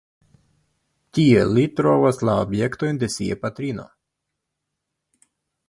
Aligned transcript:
Tie 1.17 1.43
li 1.57 1.65
trovas 1.81 2.21
la 2.29 2.37
objektojn 2.47 3.03
de 3.05 3.11
sia 3.19 3.39
patrino. 3.47 3.87